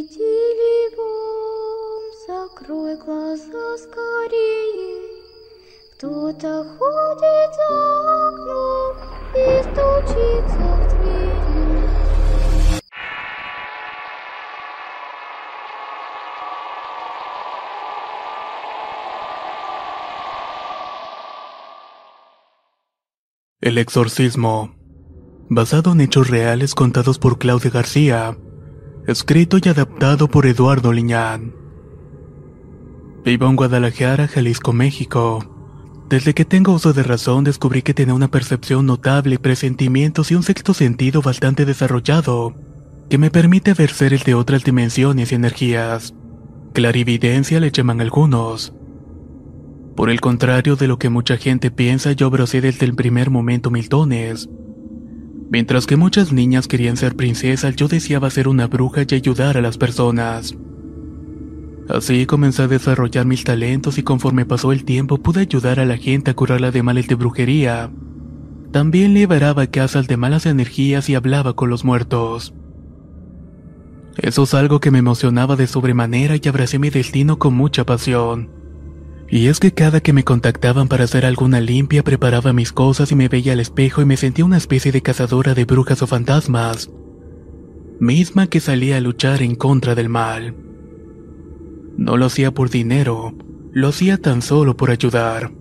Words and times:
Тили, 0.00 0.08
тили, 0.08 0.96
бом, 0.96 2.02
закрой 2.26 2.96
глаза 2.96 3.76
скорее. 3.76 5.02
Кто-то 5.92 6.64
ходит 6.78 7.50
за 7.58 7.68
окном 8.28 8.92
и 9.34 9.46
стучится 9.66 10.64
в 10.76 10.88
двери. 10.88 11.76
El 23.60 23.76
exorcismo. 23.76 24.74
Basado 25.50 25.92
en 25.92 26.00
hechos 26.00 26.30
reales 26.30 26.74
contados 26.74 27.18
por 27.18 27.38
Claudia 27.38 27.70
García. 27.70 28.38
Escrito 29.07 29.57
y 29.57 29.67
adaptado 29.67 30.27
por 30.27 30.45
Eduardo 30.45 30.93
Liñán. 30.93 31.55
Vivo 33.25 33.47
en 33.47 33.55
Guadalajara, 33.55 34.27
Jalisco, 34.27 34.73
México. 34.73 35.39
Desde 36.07 36.35
que 36.35 36.45
tengo 36.45 36.73
uso 36.73 36.93
de 36.93 37.01
razón 37.01 37.43
descubrí 37.43 37.81
que 37.81 37.95
tenía 37.95 38.13
una 38.13 38.29
percepción 38.29 38.85
notable, 38.85 39.39
presentimientos 39.39 40.29
y 40.29 40.35
un 40.35 40.43
sexto 40.43 40.75
sentido 40.75 41.23
bastante 41.23 41.65
desarrollado, 41.65 42.53
que 43.09 43.17
me 43.17 43.31
permite 43.31 43.73
ver 43.73 43.89
seres 43.89 44.23
de 44.23 44.35
otras 44.35 44.63
dimensiones 44.63 45.31
y 45.31 45.35
energías. 45.35 46.13
Clarividencia 46.73 47.59
le 47.59 47.71
llaman 47.71 48.01
algunos. 48.01 48.71
Por 49.95 50.11
el 50.11 50.21
contrario 50.21 50.75
de 50.75 50.87
lo 50.87 50.99
que 50.99 51.09
mucha 51.09 51.37
gente 51.37 51.71
piensa, 51.71 52.11
yo 52.11 52.29
brocé 52.29 52.61
desde 52.61 52.85
el 52.85 52.93
primer 52.93 53.31
momento 53.31 53.71
miltones. 53.71 54.47
Mientras 55.51 55.85
que 55.85 55.97
muchas 55.97 56.31
niñas 56.31 56.69
querían 56.69 56.95
ser 56.95 57.17
princesas, 57.17 57.75
yo 57.75 57.89
deseaba 57.89 58.29
ser 58.29 58.47
una 58.47 58.67
bruja 58.67 59.01
y 59.05 59.15
ayudar 59.15 59.57
a 59.57 59.61
las 59.61 59.77
personas. 59.77 60.55
Así 61.89 62.25
comencé 62.25 62.61
a 62.63 62.67
desarrollar 62.69 63.25
mis 63.25 63.43
talentos 63.43 63.97
y 63.97 64.03
conforme 64.03 64.45
pasó 64.45 64.71
el 64.71 64.85
tiempo 64.85 65.17
pude 65.17 65.41
ayudar 65.41 65.81
a 65.81 65.85
la 65.85 65.97
gente 65.97 66.31
a 66.31 66.35
curarla 66.35 66.71
de 66.71 66.83
males 66.83 67.09
de 67.09 67.15
brujería. 67.15 67.91
También 68.71 69.13
liberaba 69.13 69.67
casas 69.67 70.07
de 70.07 70.15
malas 70.15 70.45
energías 70.45 71.09
y 71.09 71.15
hablaba 71.15 71.53
con 71.53 71.69
los 71.69 71.83
muertos. 71.83 72.53
Eso 74.15 74.43
es 74.43 74.53
algo 74.53 74.79
que 74.79 74.89
me 74.91 74.99
emocionaba 74.99 75.57
de 75.57 75.67
sobremanera 75.67 76.37
y 76.41 76.47
abracé 76.47 76.79
mi 76.79 76.89
destino 76.89 77.39
con 77.39 77.55
mucha 77.55 77.85
pasión. 77.85 78.60
Y 79.31 79.47
es 79.47 79.61
que 79.61 79.73
cada 79.73 80.01
que 80.01 80.11
me 80.11 80.25
contactaban 80.25 80.89
para 80.89 81.05
hacer 81.05 81.25
alguna 81.25 81.61
limpia 81.61 82.03
preparaba 82.03 82.51
mis 82.51 82.73
cosas 82.73 83.13
y 83.13 83.15
me 83.15 83.29
veía 83.29 83.53
al 83.53 83.61
espejo 83.61 84.01
y 84.01 84.05
me 84.05 84.17
sentía 84.17 84.43
una 84.43 84.57
especie 84.57 84.91
de 84.91 85.01
cazadora 85.01 85.53
de 85.53 85.63
brujas 85.63 86.01
o 86.01 86.07
fantasmas, 86.07 86.91
misma 87.97 88.47
que 88.47 88.59
salía 88.59 88.97
a 88.97 88.99
luchar 88.99 89.41
en 89.41 89.55
contra 89.55 89.95
del 89.95 90.09
mal. 90.09 90.53
No 91.95 92.17
lo 92.17 92.25
hacía 92.25 92.53
por 92.53 92.69
dinero, 92.69 93.33
lo 93.71 93.87
hacía 93.87 94.17
tan 94.17 94.41
solo 94.41 94.75
por 94.75 94.91
ayudar. 94.91 95.53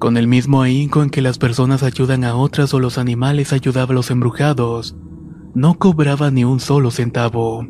Con 0.00 0.16
el 0.16 0.26
mismo 0.26 0.60
ahínco 0.60 1.04
en 1.04 1.10
que 1.10 1.22
las 1.22 1.38
personas 1.38 1.84
ayudan 1.84 2.24
a 2.24 2.34
otras 2.34 2.74
o 2.74 2.80
los 2.80 2.98
animales 2.98 3.52
ayudaban 3.52 3.92
a 3.92 3.94
los 3.94 4.10
embrujados, 4.10 4.96
no 5.54 5.78
cobraba 5.78 6.32
ni 6.32 6.42
un 6.42 6.58
solo 6.58 6.90
centavo. 6.90 7.64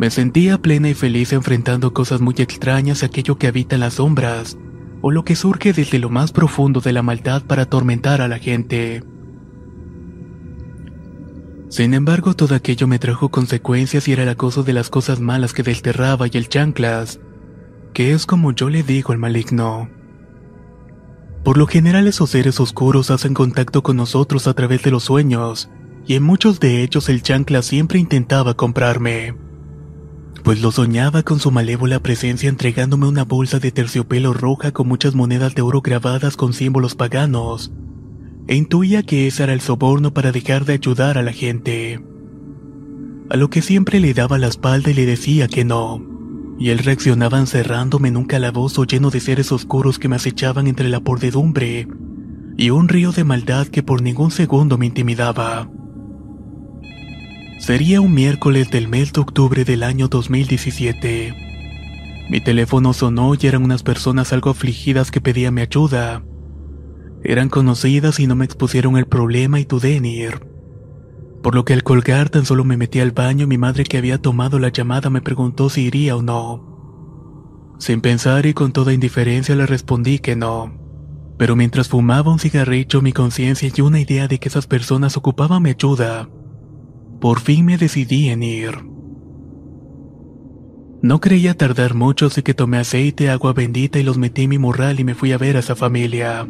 Me 0.00 0.08
sentía 0.08 0.56
plena 0.56 0.88
y 0.88 0.94
feliz 0.94 1.34
enfrentando 1.34 1.92
cosas 1.92 2.22
muy 2.22 2.34
extrañas, 2.38 3.02
aquello 3.02 3.36
que 3.36 3.46
habita 3.46 3.74
en 3.74 3.80
las 3.80 3.94
sombras, 3.96 4.56
o 5.02 5.10
lo 5.10 5.26
que 5.26 5.36
surge 5.36 5.74
desde 5.74 5.98
lo 5.98 6.08
más 6.08 6.32
profundo 6.32 6.80
de 6.80 6.94
la 6.94 7.02
maldad 7.02 7.42
para 7.42 7.64
atormentar 7.64 8.22
a 8.22 8.26
la 8.26 8.38
gente. 8.38 9.04
Sin 11.68 11.92
embargo, 11.92 12.32
todo 12.32 12.54
aquello 12.54 12.86
me 12.86 12.98
trajo 12.98 13.28
consecuencias 13.28 14.08
y 14.08 14.12
era 14.12 14.22
el 14.22 14.30
acoso 14.30 14.62
de 14.62 14.72
las 14.72 14.88
cosas 14.88 15.20
malas 15.20 15.52
que 15.52 15.62
desterraba 15.62 16.28
y 16.28 16.30
el 16.32 16.48
chanclas, 16.48 17.20
que 17.92 18.14
es 18.14 18.24
como 18.24 18.52
yo 18.52 18.70
le 18.70 18.82
digo 18.82 19.12
al 19.12 19.18
maligno. 19.18 19.90
Por 21.44 21.58
lo 21.58 21.66
general 21.66 22.06
esos 22.06 22.30
seres 22.30 22.58
oscuros 22.58 23.10
hacen 23.10 23.34
contacto 23.34 23.82
con 23.82 23.98
nosotros 23.98 24.46
a 24.46 24.54
través 24.54 24.82
de 24.82 24.92
los 24.92 25.04
sueños, 25.04 25.68
y 26.06 26.14
en 26.14 26.22
muchos 26.22 26.58
de 26.58 26.82
ellos 26.82 27.10
el 27.10 27.20
chancla 27.22 27.60
siempre 27.60 27.98
intentaba 27.98 28.54
comprarme. 28.54 29.49
Pues 30.42 30.62
lo 30.62 30.72
soñaba 30.72 31.22
con 31.22 31.38
su 31.38 31.50
malévola 31.50 32.00
presencia 32.00 32.48
entregándome 32.48 33.06
una 33.06 33.24
bolsa 33.24 33.58
de 33.58 33.72
terciopelo 33.72 34.32
roja 34.32 34.72
con 34.72 34.88
muchas 34.88 35.14
monedas 35.14 35.54
de 35.54 35.62
oro 35.62 35.82
grabadas 35.82 36.36
con 36.36 36.52
símbolos 36.52 36.94
paganos, 36.94 37.72
e 38.48 38.56
intuía 38.56 39.02
que 39.02 39.26
ese 39.26 39.42
era 39.42 39.52
el 39.52 39.60
soborno 39.60 40.14
para 40.14 40.32
dejar 40.32 40.64
de 40.64 40.72
ayudar 40.74 41.18
a 41.18 41.22
la 41.22 41.32
gente. 41.32 42.00
A 43.28 43.36
lo 43.36 43.50
que 43.50 43.62
siempre 43.62 44.00
le 44.00 44.14
daba 44.14 44.38
la 44.38 44.48
espalda 44.48 44.90
y 44.90 44.94
le 44.94 45.06
decía 45.06 45.46
que 45.46 45.64
no, 45.64 46.02
y 46.58 46.70
él 46.70 46.78
reaccionaba 46.78 47.38
encerrándome 47.38 48.08
en 48.08 48.16
un 48.16 48.24
calabozo 48.24 48.84
lleno 48.84 49.10
de 49.10 49.20
seres 49.20 49.52
oscuros 49.52 49.98
que 49.98 50.08
me 50.08 50.16
acechaban 50.16 50.66
entre 50.66 50.88
la 50.88 51.00
podredumbre 51.00 51.86
y 52.56 52.70
un 52.70 52.88
río 52.88 53.12
de 53.12 53.24
maldad 53.24 53.68
que 53.68 53.82
por 53.82 54.02
ningún 54.02 54.30
segundo 54.30 54.76
me 54.76 54.86
intimidaba. 54.86 55.70
Sería 57.60 58.00
un 58.00 58.14
miércoles 58.14 58.70
del 58.70 58.88
mes 58.88 59.12
de 59.12 59.20
octubre 59.20 59.66
del 59.66 59.82
año 59.82 60.08
2017. 60.08 61.34
Mi 62.30 62.40
teléfono 62.40 62.94
sonó 62.94 63.34
y 63.38 63.46
eran 63.46 63.62
unas 63.62 63.82
personas 63.82 64.32
algo 64.32 64.48
afligidas 64.48 65.10
que 65.10 65.20
pedían 65.20 65.52
mi 65.52 65.60
ayuda. 65.60 66.24
Eran 67.22 67.50
conocidas 67.50 68.18
y 68.18 68.26
no 68.26 68.34
me 68.34 68.46
expusieron 68.46 68.96
el 68.96 69.04
problema 69.04 69.60
y 69.60 69.64
dudé 69.66 69.96
en 69.96 70.06
ir. 70.06 70.40
Por 71.42 71.54
lo 71.54 71.66
que 71.66 71.74
al 71.74 71.82
colgar 71.82 72.30
tan 72.30 72.46
solo 72.46 72.64
me 72.64 72.78
metí 72.78 72.98
al 72.98 73.10
baño 73.10 73.44
y 73.44 73.48
mi 73.48 73.58
madre 73.58 73.84
que 73.84 73.98
había 73.98 74.16
tomado 74.16 74.58
la 74.58 74.70
llamada 74.70 75.10
me 75.10 75.20
preguntó 75.20 75.68
si 75.68 75.82
iría 75.82 76.16
o 76.16 76.22
no. 76.22 77.76
Sin 77.78 78.00
pensar 78.00 78.46
y 78.46 78.54
con 78.54 78.72
toda 78.72 78.94
indiferencia 78.94 79.54
le 79.54 79.66
respondí 79.66 80.18
que 80.18 80.34
no. 80.34 80.72
Pero 81.36 81.56
mientras 81.56 81.90
fumaba 81.90 82.32
un 82.32 82.38
cigarrillo 82.38 83.02
mi 83.02 83.12
conciencia 83.12 83.70
y 83.74 83.80
una 83.82 84.00
idea 84.00 84.28
de 84.28 84.38
que 84.38 84.48
esas 84.48 84.66
personas 84.66 85.18
ocupaban 85.18 85.62
mi 85.62 85.70
ayuda, 85.70 86.30
por 87.20 87.40
fin 87.40 87.66
me 87.66 87.76
decidí 87.76 88.30
en 88.30 88.42
ir. 88.42 88.78
No 91.02 91.20
creía 91.20 91.54
tardar 91.54 91.94
mucho, 91.94 92.26
así 92.26 92.42
que 92.42 92.54
tomé 92.54 92.78
aceite, 92.78 93.30
agua 93.30 93.52
bendita 93.52 93.98
y 93.98 94.02
los 94.02 94.18
metí 94.18 94.42
en 94.42 94.50
mi 94.50 94.58
morral 94.58 95.00
y 95.00 95.04
me 95.04 95.14
fui 95.14 95.32
a 95.32 95.38
ver 95.38 95.56
a 95.56 95.60
esa 95.60 95.76
familia. 95.76 96.46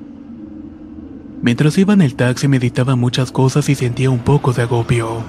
Mientras 1.43 1.79
iba 1.79 1.95
en 1.95 2.03
el 2.03 2.15
taxi 2.15 2.49
meditaba 2.49 2.97
muchas 2.97 3.33
cosas 3.33 3.69
y 3.69 3.75
sentía 3.75 4.11
un 4.11 4.21
poco 4.21 4.53
de 4.53 4.63
agobio. 4.63 5.23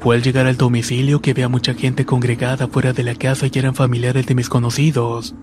Fue 0.00 0.16
al 0.16 0.22
llegar 0.22 0.46
al 0.46 0.56
domicilio 0.56 1.20
que 1.20 1.34
veía 1.34 1.48
mucha 1.48 1.74
gente 1.74 2.04
congregada 2.04 2.68
fuera 2.68 2.92
de 2.92 3.02
la 3.02 3.14
casa 3.14 3.46
y 3.46 3.58
eran 3.58 3.74
familiares 3.74 4.26
de 4.26 4.34
mis 4.34 4.48
conocidos. 4.48 5.34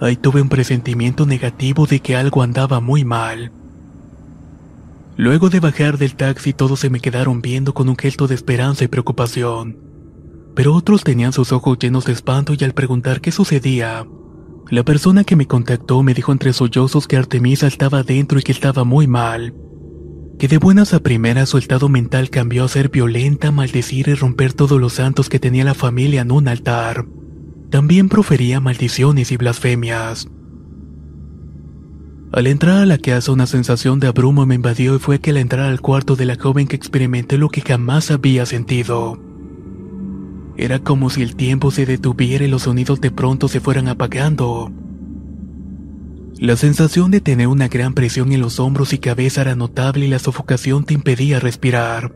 Ahí 0.00 0.16
tuve 0.16 0.42
un 0.42 0.48
presentimiento 0.48 1.24
negativo 1.24 1.86
de 1.86 2.00
que 2.00 2.16
algo 2.16 2.42
andaba 2.42 2.80
muy 2.80 3.04
mal. 3.04 3.52
Luego 5.16 5.48
de 5.48 5.60
bajar 5.60 5.96
del 5.96 6.14
taxi 6.14 6.52
todos 6.52 6.80
se 6.80 6.90
me 6.90 7.00
quedaron 7.00 7.40
viendo 7.40 7.72
con 7.72 7.88
un 7.88 7.96
gesto 7.96 8.26
de 8.26 8.34
esperanza 8.34 8.84
y 8.84 8.88
preocupación. 8.88 9.78
Pero 10.54 10.74
otros 10.74 11.04
tenían 11.04 11.32
sus 11.32 11.52
ojos 11.52 11.78
llenos 11.78 12.04
de 12.04 12.12
espanto 12.12 12.52
y 12.58 12.62
al 12.64 12.74
preguntar 12.74 13.20
qué 13.20 13.32
sucedía, 13.32 14.06
la 14.68 14.84
persona 14.84 15.24
que 15.24 15.36
me 15.36 15.46
contactó 15.46 16.02
me 16.02 16.12
dijo 16.12 16.32
entre 16.32 16.52
sollozos 16.52 17.06
que 17.06 17.16
Artemisa 17.16 17.66
estaba 17.66 18.02
dentro 18.02 18.38
y 18.38 18.42
que 18.42 18.52
estaba 18.52 18.84
muy 18.84 19.06
mal. 19.06 19.54
Que 20.38 20.48
de 20.48 20.58
buenas 20.58 20.92
a 20.92 21.00
primeras 21.00 21.48
su 21.48 21.58
estado 21.58 21.88
mental 21.88 22.28
cambió 22.28 22.64
a 22.64 22.68
ser 22.68 22.90
violenta, 22.90 23.52
maldecir 23.52 24.08
y 24.08 24.14
romper 24.14 24.52
todos 24.52 24.78
los 24.78 24.94
santos 24.94 25.28
que 25.30 25.38
tenía 25.38 25.64
la 25.64 25.74
familia 25.74 26.22
en 26.22 26.32
un 26.32 26.48
altar. 26.48 27.06
También 27.70 28.08
profería 28.08 28.60
maldiciones 28.60 29.32
y 29.32 29.36
blasfemias. 29.36 30.28
Al 32.36 32.46
entrar 32.48 32.82
a 32.82 32.84
la 32.84 32.98
casa 32.98 33.32
una 33.32 33.46
sensación 33.46 33.98
de 33.98 34.08
abrumo 34.08 34.44
me 34.44 34.56
invadió 34.56 34.94
y 34.94 34.98
fue 34.98 35.20
que 35.20 35.30
al 35.30 35.38
entrar 35.38 35.70
al 35.70 35.80
cuarto 35.80 36.16
de 36.16 36.26
la 36.26 36.36
joven 36.36 36.68
que 36.68 36.76
experimenté 36.76 37.38
lo 37.38 37.48
que 37.48 37.62
jamás 37.62 38.10
había 38.10 38.44
sentido. 38.44 39.18
Era 40.58 40.80
como 40.80 41.08
si 41.08 41.22
el 41.22 41.34
tiempo 41.34 41.70
se 41.70 41.86
detuviera 41.86 42.44
y 42.44 42.48
los 42.48 42.64
sonidos 42.64 43.00
de 43.00 43.10
pronto 43.10 43.48
se 43.48 43.60
fueran 43.60 43.88
apagando. 43.88 44.70
La 46.38 46.56
sensación 46.56 47.10
de 47.10 47.22
tener 47.22 47.46
una 47.46 47.68
gran 47.68 47.94
presión 47.94 48.30
en 48.32 48.42
los 48.42 48.60
hombros 48.60 48.92
y 48.92 48.98
cabeza 48.98 49.40
era 49.40 49.56
notable 49.56 50.04
y 50.04 50.10
la 50.10 50.18
sofocación 50.18 50.84
te 50.84 50.92
impedía 50.92 51.40
respirar. 51.40 52.14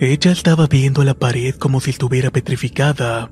Ella 0.00 0.32
estaba 0.32 0.66
viendo 0.66 1.04
la 1.04 1.14
pared 1.14 1.54
como 1.54 1.80
si 1.80 1.90
estuviera 1.90 2.32
petrificada, 2.32 3.30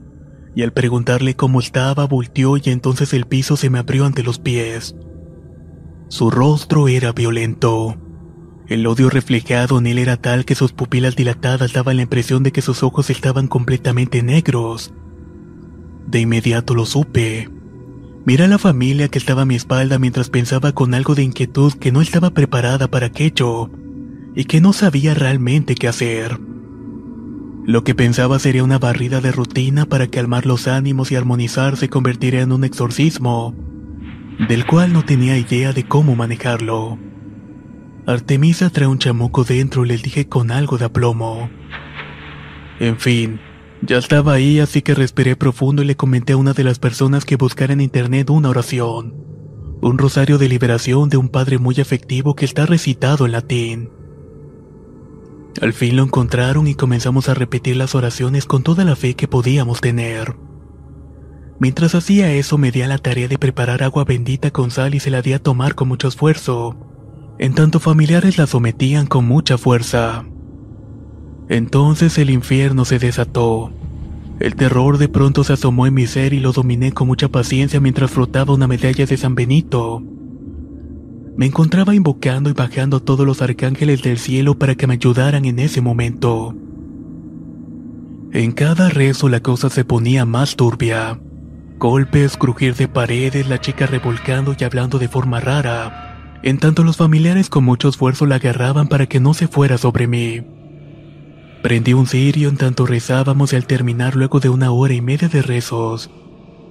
y 0.55 0.63
al 0.63 0.73
preguntarle 0.73 1.35
cómo 1.35 1.59
estaba 1.59 2.07
volteó 2.07 2.57
y 2.57 2.63
entonces 2.67 3.13
el 3.13 3.27
piso 3.27 3.57
se 3.57 3.69
me 3.69 3.81
abrió 3.81 4.07
ante 4.07 4.23
los 4.23 4.39
pies. 4.39 4.95
Su 6.09 6.31
rostro 6.31 6.87
era 6.87 7.13
violento. 7.13 7.97
El 8.69 8.87
odio 8.87 9.11
reflejado 9.11 9.79
en 9.79 9.87
él 9.87 9.99
era 9.99 10.17
tal 10.17 10.45
que 10.45 10.55
sus 10.55 10.73
pupilas 10.73 11.17
dilatadas 11.17 11.73
daban 11.73 11.97
la 11.97 12.03
impresión 12.03 12.45
de 12.45 12.53
que 12.53 12.63
sus 12.63 12.85
ojos 12.85 13.11
estaban 13.11 13.49
completamente 13.49 14.23
negros. 14.23 14.93
De 16.07 16.21
inmediato 16.21 16.75
lo 16.75 16.87
supe. 16.87 17.51
Miré 18.25 18.45
a 18.45 18.49
la 18.49 18.59
familia 18.59 19.09
que 19.09 19.19
estaba 19.19 19.43
a 19.43 19.47
mi 19.47 19.57
espalda 19.57 19.99
mientras 19.99 20.31
pensaba 20.31 20.73
con 20.73 20.95
algo 20.95 21.17
de 21.17 21.25
inquietud 21.25 21.73
que 21.73 21.91
no 21.91 22.01
estaba 22.01 22.31
preparada 22.31 22.89
para 22.89 23.07
aquello 23.07 23.71
y 24.37 24.45
que 24.45 24.61
no 24.61 24.73
sabía 24.73 25.15
realmente 25.15 25.75
qué 25.75 25.89
hacer. 25.89 26.39
Lo 27.65 27.83
que 27.83 27.97
pensaba 27.97 28.39
sería 28.39 28.63
una 28.63 28.79
barrida 28.79 29.21
de 29.21 29.33
rutina 29.33 29.87
para 29.87 30.07
calmar 30.07 30.47
los 30.47 30.69
ánimos 30.69 31.11
y 31.11 31.17
armonizar 31.17 31.77
se 31.77 31.89
convertiría 31.89 32.43
en 32.43 32.53
un 32.53 32.63
exorcismo, 32.63 33.57
del 34.39 34.67
cual 34.67 34.93
no 34.93 35.05
tenía 35.05 35.39
idea 35.39 35.73
de 35.73 35.87
cómo 35.87 36.15
manejarlo. 36.15 36.99
Artemisa 38.07 38.71
trae 38.71 38.87
un 38.87 38.99
chamuco 38.99 39.45
dentro, 39.45 39.85
le 39.85 39.97
dije 39.97 40.29
con 40.29 40.51
algo 40.51 40.79
de 40.79 40.85
aplomo. 40.85 41.51
En 42.79 42.99
fin, 42.99 43.41
ya 43.83 43.99
estaba 43.99 44.35
ahí, 44.35 44.61
así 44.61 44.83
que 44.83 44.95
respiré 44.95 45.37
profundo 45.37 45.83
y 45.83 45.87
le 45.87 45.97
comenté 45.97 46.35
a 46.35 46.37
una 46.37 46.53
de 46.53 46.65
las 46.65 46.79
personas 46.79 47.25
que 47.25 47.37
buscara 47.37 47.73
en 47.73 47.81
internet 47.81 48.31
una 48.31 48.51
oración. 48.51 49.15
Un 49.81 49.99
rosario 49.99 50.39
de 50.39 50.49
liberación 50.49 51.09
de 51.09 51.17
un 51.17 51.29
padre 51.29 51.59
muy 51.59 51.77
efectivo 51.79 52.35
que 52.35 52.45
está 52.45 52.67
recitado 52.67 53.27
en 53.27 53.33
latín. 53.33 53.91
Al 55.61 55.73
fin 55.73 55.97
lo 55.97 56.03
encontraron 56.03 56.67
y 56.67 56.75
comenzamos 56.75 57.29
a 57.29 57.35
repetir 57.35 57.77
las 57.77 57.95
oraciones 57.95 58.45
con 58.45 58.63
toda 58.63 58.85
la 58.85 58.97
fe 58.97 59.15
que 59.15 59.29
podíamos 59.29 59.81
tener. 59.81 60.37
Mientras 61.59 61.95
hacía 61.95 62.33
eso 62.33 62.59
me 62.59 62.71
di 62.71 62.83
a 62.83 62.89
la 62.89 62.99
tarea 62.99 63.29
de 63.29 63.39
preparar 63.39 63.83
agua 63.83 64.05
bendita 64.05 64.51
con 64.51 64.71
sal 64.71 64.95
y 64.95 65.01
se 65.01 65.11
la 65.11 65.23
di 65.23 65.33
a 65.33 65.43
tomar 65.43 65.75
con 65.75 65.89
mucho 65.89 66.09
esfuerzo, 66.09 66.77
en 67.39 67.55
tanto 67.55 67.81
familiares 67.81 68.37
la 68.37 68.47
sometían 68.47 69.07
con 69.07 69.25
mucha 69.25 69.57
fuerza. 69.57 70.25
Entonces 71.49 72.19
el 72.19 72.31
infierno 72.31 72.85
se 72.85 72.99
desató. 72.99 73.73
El 74.39 74.55
terror 74.55 74.99
de 74.99 75.09
pronto 75.09 75.45
se 75.45 75.55
asomó 75.55 75.87
en 75.87 75.95
mi 75.95 76.07
ser 76.07 76.35
y 76.35 76.41
lo 76.41 76.53
dominé 76.53 76.93
con 76.93 77.07
mucha 77.07 77.29
paciencia 77.29 77.81
mientras 77.81 78.11
frotaba 78.11 78.53
una 78.53 78.67
medalla 78.67 79.07
de 79.07 79.17
San 79.17 79.35
Benito. 79.35 80.03
Me 81.37 81.47
encontraba 81.47 81.95
invocando 81.95 82.51
y 82.51 82.53
bajando 82.53 82.99
a 82.99 83.01
todos 83.01 83.27
los 83.27 83.41
arcángeles 83.41 84.03
del 84.03 84.19
cielo 84.19 84.59
para 84.59 84.75
que 84.75 84.87
me 84.87 84.95
ayudaran 84.95 85.47
en 85.47 85.59
ese 85.59 85.81
momento. 85.81 86.55
En 88.33 88.53
cada 88.53 88.91
rezo 88.91 89.31
la 89.31 89.41
cosa 89.41 89.71
se 89.71 89.85
ponía 89.85 90.27
más 90.27 90.57
turbia. 90.57 91.19
Golpes, 91.79 92.37
crujir 92.37 92.75
de 92.75 92.89
paredes, 92.89 93.49
la 93.49 93.61
chica 93.61 93.87
revolcando 93.87 94.57
y 94.59 94.65
hablando 94.65 94.99
de 94.99 95.09
forma 95.09 95.41
rara. 95.41 96.39
En 96.43 96.59
tanto 96.59 96.85
los 96.85 96.97
familiares 96.97 97.51
con 97.51 97.65
mucho 97.65 97.89
esfuerzo 97.89 98.25
la 98.25 98.37
agarraban 98.37 98.89
para 98.89 99.07
que 99.07 99.21
no 99.21 99.35
se 99.35 99.47
fuera 99.47 99.77
sobre 99.77 100.07
mí. 100.07 100.43
Prendí 101.63 101.93
un 101.93 102.07
cirio 102.07 102.49
en 102.49 102.57
tanto 102.57 102.87
rezábamos 102.87 103.53
y 103.53 103.57
al 103.57 103.67
terminar 103.67 104.17
luego 104.17 104.41
de 104.41 104.49
una 104.49 104.71
hora 104.71 104.95
y 104.95 105.01
media 105.01 105.29
de 105.29 105.43
rezos, 105.43 106.11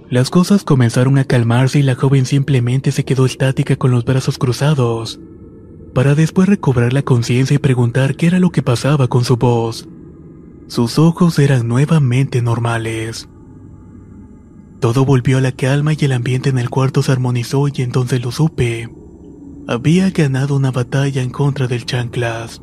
las 0.09 0.29
cosas 0.29 0.63
comenzaron 0.63 1.17
a 1.17 1.23
calmarse 1.23 1.79
y 1.79 1.83
la 1.83 1.95
joven 1.95 2.25
simplemente 2.25 2.91
se 2.91 3.03
quedó 3.05 3.25
estática 3.25 3.75
con 3.75 3.91
los 3.91 4.05
brazos 4.05 4.37
cruzados, 4.37 5.19
para 5.93 6.15
después 6.15 6.47
recobrar 6.47 6.93
la 6.93 7.01
conciencia 7.01 7.55
y 7.55 7.59
preguntar 7.59 8.15
qué 8.15 8.27
era 8.27 8.39
lo 8.39 8.51
que 8.51 8.61
pasaba 8.61 9.07
con 9.07 9.23
su 9.23 9.37
voz. 9.37 9.87
Sus 10.67 10.99
ojos 10.99 11.37
eran 11.39 11.67
nuevamente 11.67 12.41
normales. 12.41 13.27
Todo 14.79 15.05
volvió 15.05 15.37
a 15.37 15.41
la 15.41 15.51
calma 15.51 15.93
y 15.93 16.05
el 16.05 16.11
ambiente 16.11 16.49
en 16.49 16.57
el 16.57 16.69
cuarto 16.69 17.01
se 17.01 17.11
armonizó 17.11 17.67
y 17.67 17.81
entonces 17.81 18.23
lo 18.23 18.31
supe. 18.31 18.89
Había 19.67 20.09
ganado 20.11 20.55
una 20.55 20.71
batalla 20.71 21.21
en 21.21 21.31
contra 21.31 21.67
del 21.67 21.85
chanclas. 21.85 22.61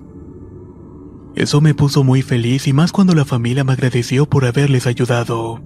Eso 1.35 1.61
me 1.61 1.75
puso 1.75 2.05
muy 2.05 2.23
feliz 2.23 2.69
y 2.69 2.73
más 2.73 2.93
cuando 2.93 3.15
la 3.15 3.25
familia 3.25 3.65
me 3.65 3.73
agradeció 3.73 4.29
por 4.29 4.45
haberles 4.45 4.87
ayudado. 4.87 5.63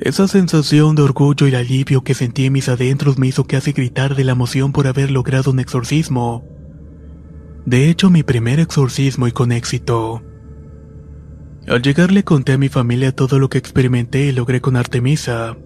Esa 0.00 0.28
sensación 0.28 0.94
de 0.94 1.02
orgullo 1.02 1.46
y 1.46 1.54
alivio 1.54 2.02
que 2.02 2.14
sentí 2.14 2.46
en 2.46 2.54
mis 2.54 2.70
adentros 2.70 3.18
me 3.18 3.26
hizo 3.26 3.44
casi 3.44 3.72
gritar 3.72 4.14
de 4.14 4.24
la 4.24 4.32
emoción 4.32 4.72
por 4.72 4.86
haber 4.86 5.10
logrado 5.10 5.50
un 5.50 5.60
exorcismo. 5.60 6.44
De 7.66 7.90
hecho, 7.90 8.08
mi 8.08 8.22
primer 8.22 8.60
exorcismo 8.60 9.26
y 9.26 9.32
con 9.32 9.52
éxito. 9.52 10.22
Al 11.66 11.82
llegar 11.82 12.10
le 12.10 12.24
conté 12.24 12.52
a 12.52 12.58
mi 12.58 12.68
familia 12.68 13.14
todo 13.14 13.38
lo 13.38 13.48
que 13.48 13.58
experimenté 13.58 14.26
y 14.26 14.32
logré 14.32 14.60
con 14.60 14.76
Artemisa. 14.76 15.56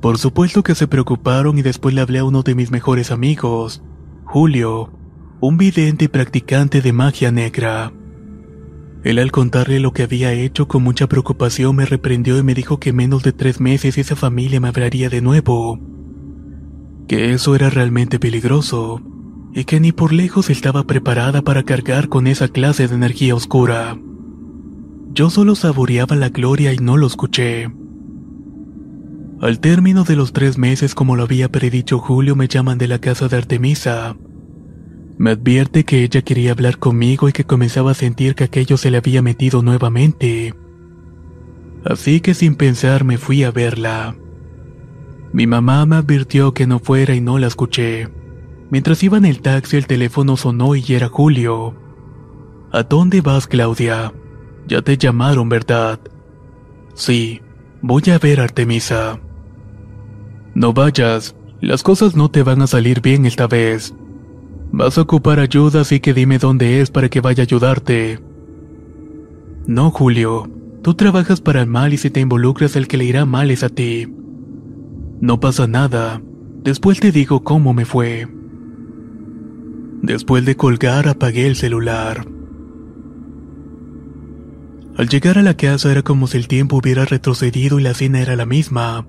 Por 0.00 0.18
supuesto 0.18 0.62
que 0.62 0.74
se 0.74 0.88
preocuparon 0.88 1.58
y 1.58 1.62
después 1.62 1.94
le 1.94 2.00
hablé 2.00 2.18
a 2.18 2.24
uno 2.24 2.42
de 2.42 2.54
mis 2.54 2.70
mejores 2.70 3.10
amigos, 3.10 3.82
Julio, 4.24 4.92
un 5.40 5.58
vidente 5.58 6.06
y 6.06 6.08
practicante 6.08 6.80
de 6.80 6.92
magia 6.92 7.30
negra. 7.30 7.92
Él 9.04 9.18
al 9.18 9.32
contarle 9.32 9.80
lo 9.80 9.92
que 9.92 10.04
había 10.04 10.32
hecho 10.32 10.68
con 10.68 10.82
mucha 10.82 11.08
preocupación 11.08 11.76
me 11.76 11.86
reprendió 11.86 12.38
y 12.38 12.42
me 12.42 12.54
dijo 12.54 12.78
que 12.78 12.92
menos 12.92 13.22
de 13.22 13.32
tres 13.32 13.60
meses 13.60 13.98
esa 13.98 14.16
familia 14.16 14.60
me 14.60 14.68
hablaría 14.68 15.08
de 15.08 15.20
nuevo. 15.20 15.80
Que 17.08 17.32
eso 17.32 17.54
era 17.54 17.70
realmente 17.70 18.18
peligroso 18.18 19.02
y 19.54 19.64
que 19.64 19.80
ni 19.80 19.92
por 19.92 20.12
lejos 20.12 20.50
estaba 20.50 20.84
preparada 20.84 21.42
para 21.42 21.62
cargar 21.62 22.08
con 22.08 22.26
esa 22.26 22.48
clase 22.48 22.88
de 22.88 22.94
energía 22.94 23.34
oscura. 23.34 23.98
Yo 25.12 25.30
solo 25.30 25.54
saboreaba 25.54 26.16
la 26.16 26.30
gloria 26.30 26.72
y 26.72 26.78
no 26.78 26.96
lo 26.96 27.06
escuché. 27.06 27.70
Al 29.40 29.60
término 29.60 30.04
de 30.04 30.16
los 30.16 30.32
tres 30.32 30.56
meses, 30.56 30.94
como 30.94 31.16
lo 31.16 31.24
había 31.24 31.50
predicho 31.50 31.98
Julio, 31.98 32.36
me 32.36 32.48
llaman 32.48 32.78
de 32.78 32.88
la 32.88 32.98
casa 32.98 33.28
de 33.28 33.36
Artemisa 33.36 34.16
me 35.22 35.30
advierte 35.30 35.84
que 35.84 36.02
ella 36.02 36.22
quería 36.22 36.50
hablar 36.50 36.78
conmigo 36.78 37.28
y 37.28 37.32
que 37.32 37.44
comenzaba 37.44 37.92
a 37.92 37.94
sentir 37.94 38.34
que 38.34 38.42
aquello 38.42 38.76
se 38.76 38.90
le 38.90 38.98
había 38.98 39.22
metido 39.22 39.62
nuevamente. 39.62 40.52
Así 41.84 42.20
que 42.20 42.34
sin 42.34 42.56
pensar 42.56 43.04
me 43.04 43.18
fui 43.18 43.44
a 43.44 43.52
verla. 43.52 44.16
Mi 45.32 45.46
mamá 45.46 45.86
me 45.86 45.94
advirtió 45.94 46.54
que 46.54 46.66
no 46.66 46.80
fuera 46.80 47.14
y 47.14 47.20
no 47.20 47.38
la 47.38 47.46
escuché. 47.46 48.08
Mientras 48.70 49.02
iba 49.04 49.16
en 49.16 49.24
el 49.24 49.42
taxi 49.42 49.76
el 49.76 49.86
teléfono 49.86 50.36
sonó 50.36 50.74
y 50.74 50.84
era 50.88 51.08
Julio. 51.08 51.76
¿A 52.72 52.82
dónde 52.82 53.20
vas, 53.20 53.46
Claudia? 53.46 54.12
Ya 54.66 54.82
te 54.82 54.96
llamaron, 54.96 55.48
¿verdad? 55.48 56.00
Sí, 56.94 57.40
voy 57.80 58.02
a 58.12 58.18
ver 58.18 58.40
a 58.40 58.44
Artemisa. 58.44 59.18
No 60.54 60.72
vayas, 60.72 61.34
las 61.60 61.82
cosas 61.82 62.14
no 62.14 62.30
te 62.30 62.42
van 62.42 62.62
a 62.62 62.66
salir 62.66 63.00
bien 63.00 63.26
esta 63.26 63.46
vez. 63.46 63.94
Vas 64.70 64.98
a 64.98 65.02
ocupar 65.02 65.38
ayuda, 65.38 65.82
así 65.82 66.00
que 66.00 66.14
dime 66.14 66.38
dónde 66.38 66.80
es 66.80 66.90
para 66.90 67.08
que 67.08 67.20
vaya 67.20 67.42
a 67.42 67.44
ayudarte. 67.44 68.20
No, 69.66 69.90
Julio. 69.90 70.50
Tú 70.82 70.94
trabajas 70.94 71.40
para 71.40 71.60
el 71.60 71.68
mal 71.68 71.92
y 71.92 71.98
si 71.98 72.10
te 72.10 72.18
involucras 72.18 72.74
el 72.74 72.88
que 72.88 72.96
le 72.96 73.04
irá 73.04 73.24
mal 73.24 73.52
es 73.52 73.62
a 73.62 73.68
ti. 73.68 74.12
No 75.20 75.38
pasa 75.38 75.68
nada. 75.68 76.20
Después 76.64 76.98
te 76.98 77.12
digo 77.12 77.44
cómo 77.44 77.72
me 77.72 77.84
fue. 77.84 78.26
Después 80.02 80.44
de 80.44 80.56
colgar 80.56 81.06
apagué 81.06 81.46
el 81.46 81.54
celular. 81.54 82.26
Al 84.96 85.08
llegar 85.08 85.38
a 85.38 85.42
la 85.42 85.56
casa 85.56 85.90
era 85.90 86.02
como 86.02 86.26
si 86.26 86.36
el 86.36 86.48
tiempo 86.48 86.76
hubiera 86.76 87.04
retrocedido 87.04 87.80
y 87.80 87.82
la 87.82 87.94
cena 87.94 88.20
era 88.20 88.36
la 88.36 88.46
misma. 88.46 89.06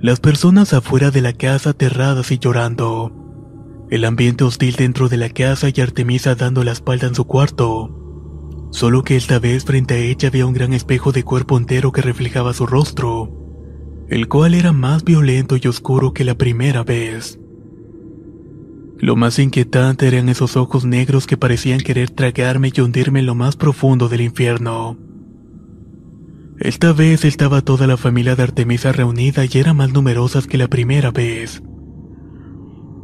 Las 0.00 0.20
personas 0.20 0.72
afuera 0.72 1.10
de 1.10 1.20
la 1.20 1.32
casa 1.32 1.70
aterradas 1.70 2.30
y 2.30 2.38
llorando 2.38 3.22
el 3.92 4.06
ambiente 4.06 4.42
hostil 4.42 4.76
dentro 4.76 5.10
de 5.10 5.18
la 5.18 5.28
casa 5.28 5.68
y 5.68 5.78
Artemisa 5.78 6.34
dando 6.34 6.64
la 6.64 6.72
espalda 6.72 7.08
en 7.08 7.14
su 7.14 7.26
cuarto. 7.26 8.70
Solo 8.70 9.02
que 9.02 9.16
esta 9.16 9.38
vez 9.38 9.66
frente 9.66 9.92
a 9.92 9.98
ella 9.98 10.28
había 10.28 10.46
un 10.46 10.54
gran 10.54 10.72
espejo 10.72 11.12
de 11.12 11.24
cuerpo 11.24 11.58
entero 11.58 11.92
que 11.92 12.00
reflejaba 12.00 12.54
su 12.54 12.64
rostro, 12.64 13.30
el 14.08 14.28
cual 14.28 14.54
era 14.54 14.72
más 14.72 15.04
violento 15.04 15.58
y 15.60 15.68
oscuro 15.68 16.14
que 16.14 16.24
la 16.24 16.38
primera 16.38 16.84
vez. 16.84 17.38
Lo 19.02 19.16
más 19.16 19.40
inquietante 19.40 20.06
eran 20.06 20.28
esos 20.28 20.56
ojos 20.56 20.84
negros 20.84 21.26
que 21.26 21.36
parecían 21.36 21.80
querer 21.80 22.10
tragarme 22.10 22.70
y 22.72 22.80
hundirme 22.80 23.18
en 23.18 23.26
lo 23.26 23.34
más 23.34 23.56
profundo 23.56 24.08
del 24.08 24.20
infierno. 24.20 24.96
Esta 26.60 26.92
vez 26.92 27.24
estaba 27.24 27.62
toda 27.62 27.88
la 27.88 27.96
familia 27.96 28.36
de 28.36 28.44
Artemisa 28.44 28.92
reunida 28.92 29.44
y 29.44 29.58
eran 29.58 29.78
más 29.78 29.92
numerosas 29.92 30.46
que 30.46 30.56
la 30.56 30.68
primera 30.68 31.10
vez. 31.10 31.64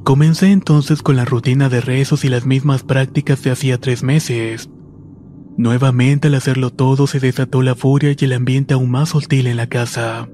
Comencé 0.05 0.52
entonces 0.52 1.02
con 1.02 1.17
la 1.17 1.25
rutina 1.25 1.69
de 1.69 1.81
rezos 1.81 2.25
y 2.25 2.28
las 2.28 2.47
mismas 2.47 2.85
prácticas 2.85 3.43
de 3.43 3.50
hacía 3.50 3.78
tres 3.81 4.05
meses. 4.05 4.71
Nuevamente 5.57 6.28
al 6.28 6.37
hacerlo 6.37 6.71
todo 6.71 7.09
se 7.09 7.19
desató 7.19 7.61
la 7.62 7.75
furia 7.75 8.14
y 8.17 8.25
el 8.25 8.35
ambiente 8.35 8.75
aún 8.75 8.88
más 8.88 9.17
hostil 9.17 9.49
en 9.49 9.57
la 9.57 9.67
casa. 9.67 10.28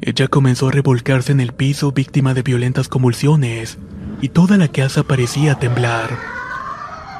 Ella 0.00 0.28
comenzó 0.28 0.68
a 0.68 0.72
revolcarse 0.72 1.32
en 1.32 1.40
el 1.40 1.52
piso 1.52 1.92
víctima 1.92 2.34
de 2.34 2.42
violentas 2.42 2.88
convulsiones 2.88 3.78
y 4.20 4.28
toda 4.28 4.56
la 4.56 4.68
casa 4.68 5.02
parecía 5.02 5.56
temblar. 5.56 6.18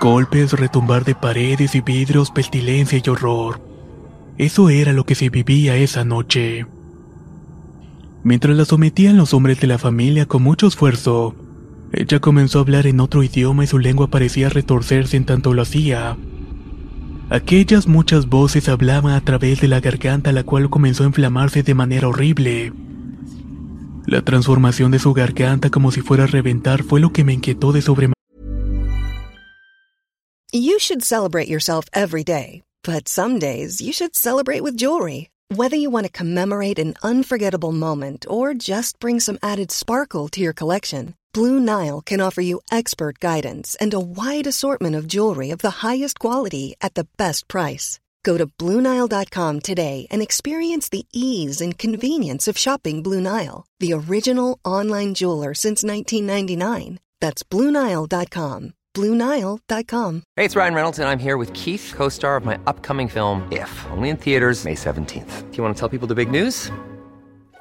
Golpes, 0.01 0.53
retumbar 0.53 1.05
de 1.05 1.15
paredes 1.15 1.75
y 1.75 1.81
vidrios, 1.81 2.31
pestilencia 2.31 3.01
y 3.03 3.09
horror. 3.09 3.61
Eso 4.39 4.69
era 4.69 4.93
lo 4.93 5.05
que 5.05 5.15
se 5.15 5.31
vivía 5.31 5.77
esa 5.77 6.05
noche. 6.05 6.67
Mientras 8.23 8.57
la 8.57 8.65
sometían 8.65 9.17
los 9.17 9.33
hombres 9.33 9.61
de 9.61 9.67
la 9.67 9.79
familia 9.79 10.27
con 10.27 10.43
mucho 10.43 10.67
esfuerzo, 10.67 11.35
ella 11.93 12.21
comenzó 12.21 12.59
a 12.59 12.63
hablar 12.63 12.87
en 12.87 13.01
otro 13.01 13.23
idioma 13.23 13.65
y 13.65 13.67
su 13.67 13.79
lengua 13.79 14.09
parecía 14.09 14.49
retorcerse 14.49 15.17
en 15.17 15.25
tanto 15.25 15.55
lo 15.55 15.63
hacía. 15.63 16.17
Aquellas 17.29 17.89
muchas 17.89 18.29
voces 18.29 18.69
hablaban 18.69 19.13
a 19.13 19.21
través 19.21 19.61
de 19.61 19.67
la 19.67 19.81
garganta 19.81 20.31
la 20.31 20.45
cual 20.45 20.71
comenzó 20.71 21.03
a 21.03 21.07
inflamarse 21.07 21.65
de 21.65 21.75
manera 21.75 22.07
horrible. 22.07 22.73
La 24.07 24.23
transformación 24.23 24.93
de 24.93 25.01
su 25.01 25.13
garganta 25.13 25.69
como 25.69 25.91
si 25.91 26.03
fuera 26.03 26.25
a 26.25 26.29
reventar 26.29 26.85
fue 26.85 27.01
lo 27.01 27.13
que 27.13 27.25
me 27.25 27.33
inquietó 27.33 27.73
de 27.73 27.83
sobremanera. 27.83 28.15
You 30.53 30.79
should 30.79 31.03
celebrate 31.03 31.49
yourself 31.49 31.87
every 31.93 32.23
day, 32.23 32.63
but 32.85 33.09
some 33.09 33.41
days 33.41 33.81
you 33.81 33.93
should 33.93 34.15
celebrate 34.15 34.63
with 34.63 34.77
jewelry. 34.77 35.29
Whether 35.55 35.77
you 35.77 35.91
want 35.91 36.07
to 36.07 36.13
commemorate 36.13 36.79
an 36.79 36.95
unforgettable 37.03 37.73
moment 37.73 38.25
or 38.29 38.55
just 38.55 39.01
bring 39.01 39.19
some 39.19 39.39
added 39.43 39.73
sparkle 39.73 40.29
to 40.29 40.41
your 40.41 40.53
collection, 40.53 41.15
Blue 41.37 41.61
Nile 41.61 42.01
can 42.01 42.23
offer 42.23 42.41
you 42.41 42.63
expert 42.73 43.19
guidance 43.19 43.77
and 43.79 43.93
a 43.93 44.01
wide 44.01 44.47
assortment 44.47 44.97
of 44.97 45.07
jewelry 45.07 45.51
of 45.51 45.59
the 45.59 45.85
highest 45.85 46.19
quality 46.19 46.75
at 46.81 46.95
the 46.95 47.07
best 47.19 47.47
price. 47.47 48.01
Go 48.25 48.39
to 48.39 48.47
BlueNile.com 48.47 49.61
today 49.61 50.07
and 50.11 50.23
experience 50.23 50.89
the 50.89 51.05
ease 51.13 51.61
and 51.61 51.77
convenience 51.77 52.49
of 52.49 52.57
shopping 52.57 53.03
Blue 53.03 53.21
Nile, 53.21 53.67
the 53.81 53.93
original 53.93 54.59
online 54.65 55.13
jeweler 55.13 55.53
since 55.53 55.85
1999. 55.85 57.01
That's 57.21 57.43
BlueNile.com. 57.43 58.73
BlueNile.com. 58.95 60.23
Hey, 60.37 60.47
it's 60.47 60.57
Ryan 60.57 60.75
Reynolds, 60.75 60.99
and 60.99 61.09
I'm 61.11 61.19
here 61.19 61.37
with 61.37 61.53
Keith, 61.53 61.93
co 61.95 62.09
star 62.09 62.37
of 62.37 62.47
my 62.47 62.59
upcoming 62.67 63.09
film, 63.09 63.47
If, 63.53 63.87
only 63.91 64.09
in 64.09 64.17
theaters, 64.17 64.65
May 64.65 64.75
17th. 64.75 65.51
Do 65.51 65.57
you 65.59 65.63
want 65.63 65.77
to 65.77 65.79
tell 65.79 65.91
people 65.91 66.09
the 66.09 66.15
big 66.15 66.31
news? 66.31 66.73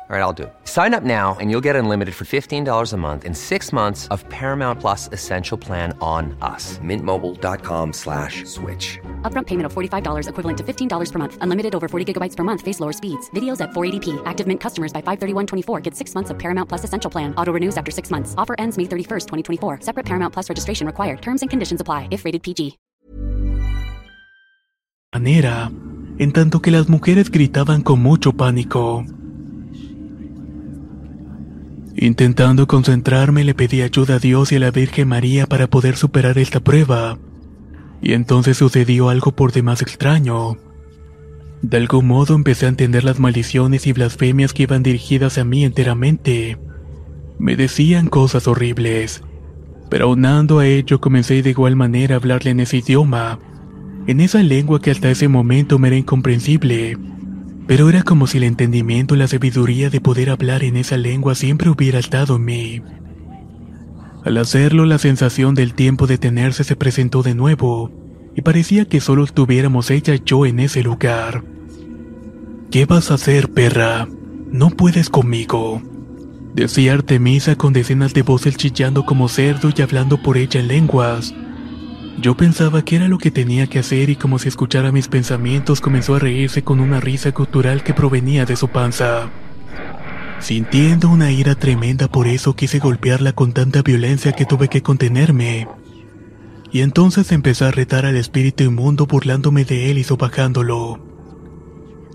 All 0.08 0.16
right, 0.16 0.22
I'll 0.22 0.34
do 0.34 0.44
it. 0.44 0.54
Sign 0.66 0.94
up 0.94 1.02
now 1.02 1.36
and 1.40 1.50
you'll 1.50 1.66
get 1.66 1.76
unlimited 1.76 2.14
for 2.14 2.26
$15 2.26 2.94
a 2.94 2.98
month 2.98 3.26
in 3.26 3.34
six 3.34 3.74
months 3.74 4.08
of 4.10 4.24
Paramount 4.30 4.80
Plus 4.80 5.10
Essential 5.12 5.58
Plan 5.58 5.98
on 6.00 6.38
us. 6.44 6.78
Mintmobile.com 6.78 7.92
slash 7.92 8.46
switch. 8.46 9.00
Upfront 9.24 9.48
payment 9.48 9.66
of 9.66 9.74
$45 9.74 10.30
equivalent 10.30 10.58
to 10.60 10.64
$15 10.64 11.12
per 11.12 11.18
month. 11.18 11.38
Unlimited 11.42 11.74
over 11.74 11.88
40 11.88 12.14
gigabytes 12.14 12.36
per 12.36 12.44
month. 12.44 12.62
Face 12.62 12.80
lower 12.80 12.94
speeds. 12.94 13.32
Videos 13.32 13.62
at 13.62 13.72
480p. 13.72 14.22
Active 14.28 14.46
Mint 14.46 14.62
customers 14.62 14.94
by 14.94 15.02
531.24 15.02 15.82
get 15.82 15.96
six 15.96 16.14
months 16.14 16.30
of 16.30 16.38
Paramount 16.38 16.70
Plus 16.70 16.84
Essential 16.84 17.10
Plan. 17.10 17.34
Auto 17.36 17.52
renews 17.52 17.76
after 17.76 17.90
six 17.90 18.12
months. 18.12 18.36
Offer 18.38 18.54
ends 18.60 18.78
May 18.78 18.86
31st, 18.86 19.28
2024. 19.28 19.80
Separate 19.82 20.06
Paramount 20.06 20.32
Plus 20.32 20.50
registration 20.50 20.86
required. 20.86 21.24
Terms 21.24 21.42
and 21.42 21.50
conditions 21.50 21.82
apply 21.82 22.10
if 22.12 22.26
rated 22.26 22.44
PG. 22.44 22.78
manera, 25.16 25.72
en 26.20 26.34
tanto 26.34 26.62
que 26.62 26.72
las 26.72 26.90
mujeres 26.90 27.32
gritaban 27.32 27.84
con 27.84 28.02
mucho 28.02 28.34
pánico. 28.34 29.06
Intentando 32.06 32.68
concentrarme 32.68 33.44
le 33.44 33.56
pedí 33.56 33.82
ayuda 33.82 34.18
a 34.18 34.20
Dios 34.20 34.52
y 34.52 34.58
a 34.58 34.60
la 34.60 34.70
Virgen 34.70 35.08
María 35.08 35.48
para 35.48 35.66
poder 35.66 35.96
superar 35.96 36.38
esta 36.38 36.60
prueba. 36.60 37.18
Y 38.00 38.14
entonces 38.14 38.58
sucedió 38.58 39.10
algo 39.10 39.32
por 39.32 39.52
demás 39.52 39.82
extraño. 39.82 40.56
De 41.64 41.78
algún 41.78 42.06
modo 42.06 42.36
empecé 42.36 42.68
a 42.68 42.70
entender 42.70 43.04
las 43.04 43.20
maldiciones 43.20 43.88
y 43.88 43.94
blasfemias 43.94 44.54
que 44.54 44.62
iban 44.62 44.84
dirigidas 44.84 45.40
a 45.40 45.46
mí 45.46 45.66
enteramente. 45.66 46.60
Me 47.40 47.56
decían 47.56 48.06
cosas 48.06 48.48
horribles. 48.48 49.24
Pero 49.90 50.06
aunando 50.06 50.60
a 50.60 50.68
ello 50.68 51.02
comencé 51.02 51.42
de 51.42 51.50
igual 51.50 51.76
manera 51.76 52.14
a 52.14 52.20
hablarle 52.20 52.52
en 52.52 52.60
ese 52.60 52.78
idioma, 52.78 53.40
en 54.06 54.20
esa 54.20 54.44
lengua 54.44 54.80
que 54.80 54.92
hasta 54.92 55.10
ese 55.10 55.28
momento 55.28 55.80
me 55.80 55.88
era 55.88 55.98
incomprensible 55.98 57.00
pero 57.68 57.90
era 57.90 58.04
como 58.04 58.28
si 58.28 58.38
el 58.38 58.44
entendimiento 58.44 59.16
y 59.16 59.18
la 59.18 59.28
sabiduría 59.28 59.90
de 59.90 60.02
poder 60.02 60.30
hablar 60.30 60.64
en 60.64 60.78
esa 60.78 60.98
lengua 60.98 61.36
siempre 61.36 61.70
hubiera 61.70 62.00
estado 62.00 62.36
en 62.36 62.46
mí. 62.46 62.82
Al 64.24 64.38
hacerlo, 64.38 64.86
la 64.86 64.98
sensación 64.98 65.56
del 65.56 65.74
tiempo 65.74 66.08
detenerse 66.08 66.64
se 66.64 66.76
presentó 66.76 67.24
de 67.24 67.36
nuevo, 67.36 67.92
y 68.36 68.42
parecía 68.42 68.86
que 68.86 69.00
solo 69.00 69.24
estuviéramos 69.24 69.92
ella 69.92 70.16
y 70.16 70.22
yo 70.26 70.46
en 70.46 70.60
ese 70.60 70.84
lugar. 70.84 71.44
¿Qué 72.72 72.86
vas 72.86 73.12
a 73.12 73.16
hacer, 73.16 73.52
perra? 73.52 74.08
No 74.52 74.70
puedes 74.70 75.10
conmigo. 75.10 75.82
Decía 76.54 76.94
Artemisa 76.94 77.56
con 77.56 77.74
decenas 77.74 78.14
de 78.14 78.22
voces 78.22 78.58
chillando 78.58 79.06
como 79.06 79.28
cerdo 79.28 79.70
y 79.76 79.82
hablando 79.82 80.22
por 80.22 80.38
ella 80.38 80.60
en 80.60 80.68
lenguas, 80.70 81.34
yo 82.18 82.38
pensaba 82.38 82.84
que 82.84 82.96
era 82.96 83.08
lo 83.08 83.18
que 83.18 83.32
tenía 83.32 83.68
que 83.68 83.80
hacer 83.80 84.10
y 84.10 84.16
como 84.16 84.40
si 84.40 84.48
escuchara 84.48 84.92
mis 84.92 85.08
pensamientos 85.08 85.82
comenzó 85.82 86.16
a 86.16 86.20
reírse 86.20 86.64
con 86.64 86.80
una 86.80 87.00
risa 87.00 87.34
cultural 87.34 87.84
que 87.84 87.94
provenía 87.94 88.46
de 88.46 88.56
su 88.56 88.70
panza. 88.70 89.30
Sintiendo 90.40 91.10
una 91.10 91.32
ira 91.32 91.56
tremenda 91.56 92.08
por 92.08 92.28
eso 92.28 92.56
quise 92.56 92.80
golpearla 92.80 93.34
con 93.34 93.54
tanta 93.54 93.82
violencia 93.82 94.32
que 94.32 94.46
tuve 94.46 94.70
que 94.70 94.82
contenerme. 94.82 95.68
Y 96.72 96.82
entonces 96.82 97.32
empecé 97.32 97.66
a 97.66 97.72
retar 97.72 98.06
al 98.06 98.16
espíritu 98.16 98.64
inmundo 98.64 99.06
burlándome 99.08 99.66
de 99.66 99.92
él 99.92 99.98
y 99.98 100.04
sobajándolo. 100.04 101.00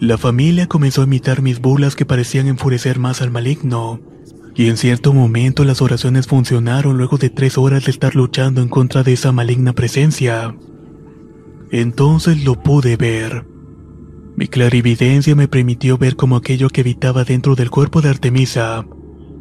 La 0.00 0.16
familia 0.16 0.66
comenzó 0.66 1.02
a 1.02 1.04
imitar 1.04 1.42
mis 1.42 1.60
burlas 1.60 1.94
que 1.94 2.06
parecían 2.06 2.46
enfurecer 2.46 2.98
más 2.98 3.20
al 3.20 3.30
maligno. 3.30 4.00
Y 4.60 4.68
en 4.68 4.76
cierto 4.76 5.14
momento 5.14 5.64
las 5.64 5.80
oraciones 5.80 6.26
funcionaron 6.26 6.98
luego 6.98 7.16
de 7.16 7.30
tres 7.30 7.56
horas 7.56 7.86
de 7.86 7.92
estar 7.92 8.14
luchando 8.14 8.60
en 8.60 8.68
contra 8.68 9.02
de 9.02 9.14
esa 9.14 9.32
maligna 9.32 9.72
presencia. 9.72 10.54
Entonces 11.70 12.44
lo 12.44 12.62
pude 12.62 12.98
ver. 12.98 13.46
Mi 14.36 14.48
clarividencia 14.48 15.34
me 15.34 15.48
permitió 15.48 15.96
ver 15.96 16.14
como 16.14 16.36
aquello 16.36 16.68
que 16.68 16.82
habitaba 16.82 17.24
dentro 17.24 17.54
del 17.54 17.70
cuerpo 17.70 18.02
de 18.02 18.10
Artemisa 18.10 18.84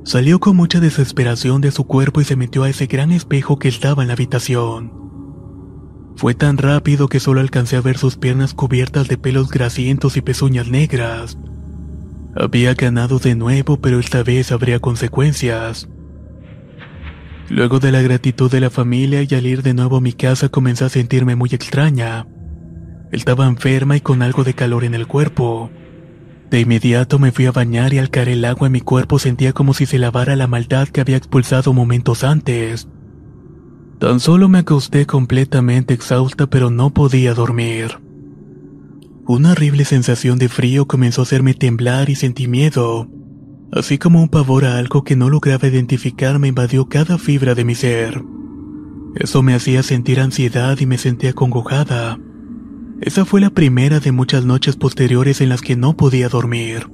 salió 0.06 0.40
con 0.40 0.56
mucha 0.56 0.80
desesperación 0.80 1.60
de 1.60 1.72
su 1.72 1.84
cuerpo 1.84 2.22
y 2.22 2.24
se 2.24 2.38
metió 2.38 2.64
a 2.64 2.70
ese 2.70 2.86
gran 2.86 3.12
espejo 3.12 3.60
que 3.60 3.68
estaba 3.68 4.04
en 4.04 4.08
la 4.08 4.14
habitación. 4.14 4.94
Fue 6.16 6.34
tan 6.34 6.58
rápido 6.58 7.10
que 7.10 7.20
solo 7.20 7.42
alcancé 7.42 7.76
a 7.76 7.82
ver 7.82 7.98
sus 7.98 8.16
piernas 8.16 8.54
cubiertas 8.54 9.10
de 9.10 9.18
pelos 9.18 9.50
grasientos 9.50 10.16
y 10.16 10.22
pezuñas 10.22 10.70
negras. 10.70 11.38
Había 12.40 12.74
ganado 12.74 13.20
de 13.20 13.36
nuevo, 13.36 13.82
pero 13.82 14.00
esta 14.00 14.24
vez 14.24 14.54
habría 14.54 14.80
consecuencias. 14.80 15.90
Luego 17.50 17.80
de 17.80 17.92
la 17.92 18.02
gratitud 18.02 18.50
de 18.50 18.62
la 18.62 18.70
familia 18.70 19.24
y 19.24 19.36
al 19.36 19.46
ir 19.46 19.62
de 19.62 19.74
nuevo 19.74 19.98
a 19.98 20.02
mi 20.02 20.14
casa 20.14 20.48
comencé 20.48 20.86
a 20.86 20.90
sentirme 20.90 21.36
muy 21.36 21.50
extraña. 21.52 22.28
Estaba 23.12 23.46
enferma 23.46 23.98
y 23.98 24.02
con 24.02 24.22
algo 24.22 24.46
de 24.46 24.54
calor 24.54 24.86
en 24.86 24.94
el 24.94 25.06
cuerpo. 25.06 25.70
De 26.50 26.62
inmediato 26.62 27.20
me 27.20 27.34
fui 27.34 27.46
a 27.46 27.52
bañar 27.52 27.94
y 27.94 27.98
al 27.98 28.10
caer 28.10 28.30
el 28.30 28.46
agua 28.46 28.68
en 28.68 28.74
mi 28.74 28.82
cuerpo 28.82 29.20
sentía 29.20 29.52
como 29.52 29.74
si 29.74 29.86
se 29.86 30.00
lavara 30.00 30.38
la 30.38 30.48
maldad 30.48 30.88
que 30.88 31.02
había 31.02 31.18
expulsado 31.18 31.74
momentos 31.74 32.24
antes. 32.24 32.88
Tan 34.00 34.22
solo 34.22 34.48
me 34.48 34.60
acosté 34.60 35.06
completamente 35.06 35.94
exhausta 35.94 36.48
pero 36.48 36.70
no 36.70 36.94
podía 36.94 37.34
dormir. 37.34 37.98
Una 39.30 39.52
horrible 39.52 39.86
sensación 39.86 40.40
de 40.40 40.50
frío 40.50 40.88
comenzó 40.88 41.22
a 41.22 41.26
hacerme 41.26 41.54
temblar 41.54 42.10
y 42.10 42.16
sentí 42.16 42.48
miedo, 42.48 43.08
así 43.72 44.00
como 44.00 44.24
un 44.24 44.28
pavor 44.28 44.66
a 44.66 44.80
algo 44.80 45.04
que 45.04 45.16
no 45.16 45.30
lograba 45.30 45.68
identificar 45.68 46.40
me 46.40 46.48
invadió 46.48 46.90
cada 46.90 47.20
fibra 47.20 47.54
de 47.54 47.64
mi 47.64 47.76
ser. 47.76 48.24
Eso 49.14 49.44
me 49.44 49.54
hacía 49.54 49.84
sentir 49.84 50.20
ansiedad 50.20 50.80
y 50.80 50.88
me 50.88 50.98
sentía 50.98 51.34
congojada. 51.34 52.18
Esa 53.02 53.24
fue 53.24 53.40
la 53.40 53.52
primera 53.52 54.00
de 54.00 54.12
muchas 54.12 54.46
noches 54.46 54.76
posteriores 54.76 55.42
en 55.42 55.50
las 55.50 55.62
que 55.62 55.76
no 55.76 55.96
podía 55.96 56.28
dormir. 56.28 56.90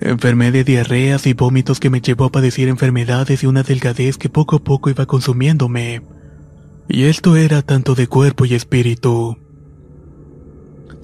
Enfermé 0.00 0.50
de 0.50 0.64
diarreas 0.64 1.28
y 1.28 1.32
vómitos 1.32 1.78
que 1.78 1.90
me 1.90 2.00
llevó 2.00 2.24
a 2.24 2.32
padecer 2.32 2.66
enfermedades 2.66 3.44
y 3.44 3.46
una 3.46 3.62
delgadez 3.62 4.18
que 4.18 4.30
poco 4.30 4.56
a 4.56 4.64
poco 4.64 4.90
iba 4.90 5.06
consumiéndome. 5.06 6.02
Y 6.88 7.04
esto 7.04 7.36
era 7.36 7.62
tanto 7.62 7.94
de 7.94 8.08
cuerpo 8.08 8.46
y 8.46 8.54
espíritu. 8.54 9.43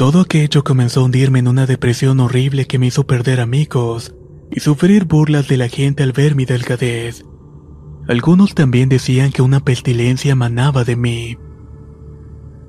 Todo 0.01 0.23
aquello 0.23 0.65
comenzó 0.65 1.01
a 1.01 1.05
hundirme 1.05 1.41
en 1.41 1.47
una 1.47 1.67
depresión 1.67 2.21
horrible 2.21 2.67
que 2.67 2.79
me 2.79 2.87
hizo 2.87 3.07
perder 3.07 3.39
amigos 3.39 4.15
y 4.51 4.61
sufrir 4.61 5.05
burlas 5.05 5.47
de 5.47 5.59
la 5.59 5.69
gente 5.69 6.03
al 6.03 6.13
ver 6.13 6.35
mi 6.35 6.47
delgadez. 6.47 7.23
Algunos 8.09 8.55
también 8.55 8.89
decían 8.89 9.31
que 9.31 9.43
una 9.43 9.61
pestilencia 9.61 10.33
emanaba 10.33 10.85
de 10.85 10.97
mí. 10.97 11.37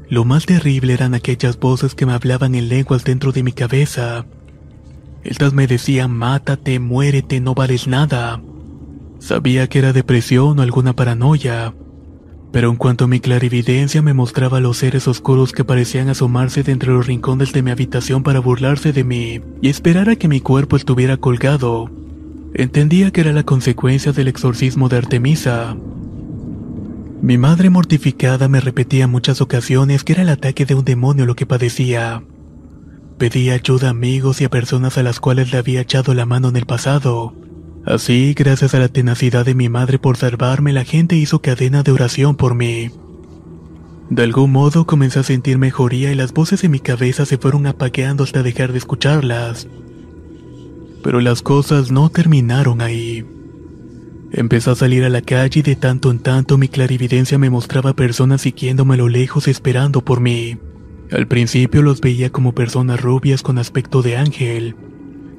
Lo 0.10 0.26
más 0.26 0.46
terrible 0.46 0.92
eran 0.92 1.14
aquellas 1.14 1.58
voces 1.58 1.96
que 1.96 2.06
me 2.06 2.12
hablaban 2.12 2.54
en 2.54 2.68
lenguas 2.68 3.06
dentro 3.06 3.32
de 3.32 3.44
mi 3.44 3.54
cabeza. 3.54 4.26
Estas 5.24 5.54
me 5.54 5.68
decían 5.68 6.12
mátate, 6.12 6.80
muérete, 6.80 7.40
no 7.40 7.54
vales 7.56 7.88
nada. 7.88 8.44
Sabía 9.20 9.68
que 9.68 9.80
era 9.80 9.94
depresión 9.94 10.60
o 10.60 10.64
alguna 10.64 10.98
paranoia, 10.98 11.74
Pero 12.52 12.70
en 12.70 12.76
cuanto 12.76 13.08
mi 13.08 13.20
clarividencia 13.20 14.02
me 14.02 14.14
mostraba 14.14 14.60
los 14.60 14.78
seres 14.78 15.08
oscuros 15.08 15.54
que 15.54 15.64
parecían 15.64 16.10
asomarse 16.10 16.64
de 16.64 16.74
entre 16.74 16.92
los 16.92 17.08
rincones 17.08 17.54
de 17.54 17.62
mi 17.62 17.72
habitación 17.72 18.24
para 18.24 18.40
burlarse 18.40 18.92
de 18.92 19.04
mí 19.04 19.42
y 19.62 19.70
esperar 19.70 20.10
a 20.10 20.18
que 20.18 20.28
mi 20.28 20.42
cuerpo 20.42 20.76
estuviera 20.76 21.18
colgado, 21.18 21.90
entendía 22.54 23.12
que 23.12 23.22
era 23.22 23.32
la 23.32 23.44
consecuencia 23.44 24.12
del 24.12 24.28
exorcismo 24.28 24.90
de 24.90 24.98
Artemisa. 24.98 25.78
Mi 27.22 27.38
madre 27.38 27.70
mortificada 27.70 28.48
me 28.48 28.60
repetía 28.60 29.06
en 29.06 29.12
muchas 29.12 29.42
ocasiones 29.42 30.04
que 30.04 30.14
era 30.14 30.24
el 30.24 30.30
ataque 30.30 30.66
de 30.66 30.74
un 30.76 30.84
demonio 30.84 31.26
lo 31.26 31.36
que 31.36 31.46
padecía. 31.46 32.24
Pedía 33.18 33.54
ayuda 33.54 33.88
a 33.88 33.92
amigos 33.92 34.42
y 34.42 34.46
a 34.46 34.50
personas 34.50 34.98
a 34.98 35.04
las 35.04 35.20
cuales 35.20 35.52
le 35.52 35.60
había 35.60 35.82
echado 35.82 36.16
la 36.16 36.26
mano 36.26 36.50
en 36.50 36.56
el 36.56 36.66
pasado. 36.66 37.36
Así, 37.86 38.34
gracias 38.36 38.76
a 38.76 38.80
la 38.80 38.90
tenacidad 38.90 39.46
de 39.46 39.56
mi 39.56 39.68
madre 39.68 39.98
por 39.98 40.18
salvarme, 40.18 40.72
la 40.72 40.84
gente 40.84 41.16
hizo 41.16 41.42
cadena 41.42 41.82
de 41.82 41.92
oración 41.92 42.36
por 42.36 42.54
mí. 42.54 42.92
De 44.10 44.24
algún 44.24 44.52
modo 44.52 44.86
comencé 44.86 45.20
a 45.20 45.24
sentir 45.24 45.58
mejoría 45.58 46.12
y 46.12 46.16
las 46.16 46.34
voces 46.34 46.64
en 46.64 46.72
mi 46.72 46.80
cabeza 46.80 47.26
se 47.26 47.38
fueron 47.38 47.66
apagando 47.66 48.24
hasta 48.24 48.44
dejar 48.44 48.72
de 48.72 48.78
escucharlas. 48.78 49.68
Pero 51.02 51.22
las 51.22 51.42
cosas 51.42 51.92
no 51.92 52.10
terminaron 52.10 52.82
ahí. 52.82 53.26
Empecé 54.32 54.70
a 54.70 54.76
salir 54.76 55.04
a 55.04 55.10
la 55.10 55.22
calle 55.22 55.62
y 55.62 55.64
de 55.64 55.76
tanto 55.76 56.12
en 56.12 56.20
tanto 56.20 56.58
mi 56.58 56.68
clarividencia 56.68 57.38
me 57.38 57.50
mostraba 57.50 57.96
personas 57.96 58.42
siguiéndome 58.42 58.94
a 58.94 58.98
lo 58.98 59.10
lejos 59.10 59.48
esperando 59.48 60.06
por 60.06 60.20
mí. 60.20 60.58
Al 61.12 61.28
principio 61.28 61.82
los 61.82 62.00
veía 62.00 62.30
como 62.30 62.54
personas 62.54 63.02
rubias 63.02 63.42
con 63.42 63.58
aspecto 63.58 64.02
de 64.02 64.18
ángel, 64.18 64.76